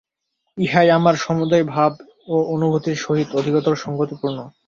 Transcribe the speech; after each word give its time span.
ইহাই 0.57 0.87
আমার 0.89 1.15
সমুদয় 1.17 1.65
ভাব 1.65 1.91
ও 2.27 2.35
অনুভূতির 2.55 2.97
সহিত 2.97 3.29
অধিকতর 3.35 3.75
সঙ্গতিপূর্ণ। 3.75 4.37